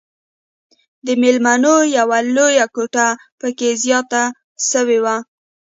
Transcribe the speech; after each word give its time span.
د 1.05 1.07
ميلمنو 1.21 1.75
يوه 1.97 2.19
لويه 2.35 2.65
کوټه 2.75 3.07
پکښې 3.39 3.71
زياته 3.83 4.23
سوې 4.71 4.99
وه. 5.03 5.15